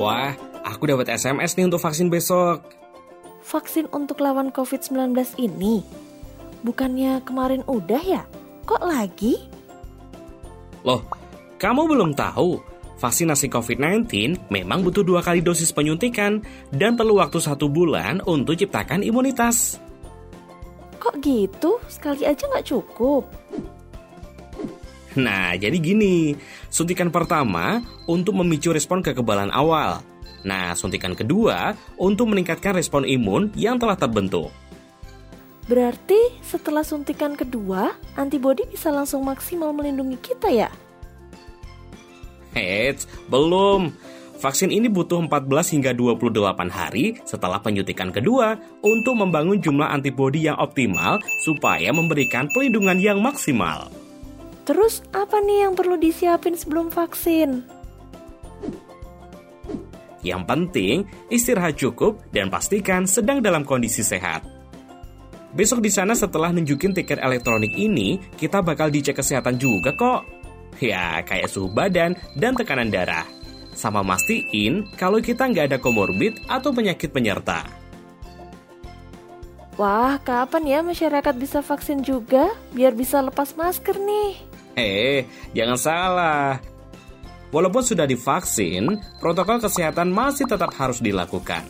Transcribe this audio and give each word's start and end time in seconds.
Wah, 0.00 0.32
aku 0.64 0.88
dapat 0.88 1.12
SMS 1.12 1.60
nih 1.60 1.68
untuk 1.68 1.84
vaksin 1.84 2.08
besok. 2.08 2.64
Vaksin 3.44 3.84
untuk 3.92 4.24
lawan 4.24 4.48
COVID-19 4.48 5.12
ini? 5.36 5.84
Bukannya 6.64 7.20
kemarin 7.20 7.60
udah 7.68 8.00
ya? 8.00 8.24
Kok 8.64 8.80
lagi? 8.80 9.36
Loh, 10.88 11.04
kamu 11.60 11.84
belum 11.84 12.16
tahu? 12.16 12.56
Vaksinasi 12.96 13.52
COVID-19 13.52 14.08
memang 14.48 14.80
butuh 14.80 15.04
dua 15.04 15.20
kali 15.20 15.44
dosis 15.44 15.68
penyuntikan 15.68 16.40
dan 16.72 16.96
perlu 16.96 17.20
waktu 17.20 17.36
satu 17.36 17.68
bulan 17.68 18.24
untuk 18.24 18.56
ciptakan 18.56 19.04
imunitas. 19.04 19.76
Kok 20.96 21.20
gitu? 21.20 21.76
Sekali 21.92 22.24
aja 22.24 22.48
nggak 22.48 22.72
cukup? 22.72 23.28
Nah, 25.18 25.58
jadi 25.58 25.74
gini, 25.74 26.38
suntikan 26.70 27.10
pertama 27.10 27.82
untuk 28.06 28.38
memicu 28.38 28.70
respon 28.70 29.02
kekebalan 29.02 29.50
awal. 29.50 30.06
Nah, 30.46 30.72
suntikan 30.78 31.18
kedua 31.18 31.74
untuk 31.98 32.30
meningkatkan 32.30 32.78
respon 32.78 33.02
imun 33.02 33.50
yang 33.58 33.76
telah 33.76 33.98
terbentuk. 33.98 34.54
Berarti 35.66 36.42
setelah 36.42 36.82
suntikan 36.82 37.38
kedua, 37.38 37.94
antibodi 38.18 38.66
bisa 38.66 38.90
langsung 38.90 39.22
maksimal 39.22 39.70
melindungi 39.70 40.18
kita 40.18 40.50
ya? 40.50 40.70
Heits, 42.54 43.06
belum. 43.30 43.94
Vaksin 44.40 44.72
ini 44.72 44.88
butuh 44.88 45.20
14 45.20 45.76
hingga 45.76 45.92
28 45.92 46.72
hari 46.72 47.20
setelah 47.28 47.60
penyuntikan 47.60 48.08
kedua 48.08 48.56
untuk 48.80 49.20
membangun 49.20 49.60
jumlah 49.60 49.84
antibodi 49.84 50.48
yang 50.48 50.56
optimal 50.56 51.20
supaya 51.44 51.92
memberikan 51.92 52.48
pelindungan 52.48 52.96
yang 52.96 53.20
maksimal. 53.20 53.92
Terus 54.68 55.02
apa 55.10 55.40
nih 55.40 55.66
yang 55.68 55.74
perlu 55.74 55.96
disiapin 55.96 56.54
sebelum 56.54 56.92
vaksin? 56.92 57.64
Yang 60.20 60.42
penting, 60.44 60.96
istirahat 61.32 61.80
cukup 61.80 62.20
dan 62.28 62.52
pastikan 62.52 63.08
sedang 63.08 63.40
dalam 63.40 63.64
kondisi 63.64 64.04
sehat. 64.04 64.44
Besok 65.50 65.82
di 65.82 65.90
sana 65.90 66.14
setelah 66.14 66.52
nunjukin 66.54 66.94
tiket 66.94 67.18
elektronik 67.18 67.72
ini, 67.74 68.20
kita 68.38 68.60
bakal 68.62 68.92
dicek 68.92 69.18
kesehatan 69.18 69.56
juga 69.58 69.96
kok. 69.96 70.22
Ya, 70.78 71.24
kayak 71.26 71.50
suhu 71.50 71.72
badan 71.72 72.14
dan 72.38 72.54
tekanan 72.54 72.92
darah. 72.92 73.26
Sama 73.74 74.04
mastiin 74.04 74.86
kalau 74.94 75.18
kita 75.24 75.48
nggak 75.48 75.74
ada 75.74 75.78
komorbid 75.80 76.36
atau 76.46 76.70
penyakit 76.70 77.10
penyerta. 77.10 77.64
Wah, 79.80 80.20
kapan 80.20 80.68
ya 80.68 80.78
masyarakat 80.84 81.34
bisa 81.40 81.64
vaksin 81.64 82.04
juga? 82.04 82.52
Biar 82.76 82.92
bisa 82.92 83.24
lepas 83.24 83.56
masker 83.56 83.96
nih. 83.96 84.49
Eh, 84.80 85.28
jangan 85.52 85.76
salah. 85.76 86.56
Walaupun 87.52 87.82
sudah 87.84 88.08
divaksin, 88.08 88.96
protokol 89.20 89.60
kesehatan 89.60 90.08
masih 90.08 90.48
tetap 90.48 90.72
harus 90.78 91.02
dilakukan. 91.02 91.66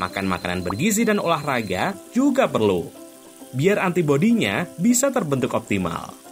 Makan 0.00 0.24
makanan 0.24 0.60
bergizi 0.64 1.04
dan 1.04 1.20
olahraga 1.20 1.92
juga 2.16 2.48
perlu. 2.48 2.88
Biar 3.52 3.80
antibodinya 3.82 4.64
bisa 4.80 5.12
terbentuk 5.12 5.52
optimal. 5.52 6.25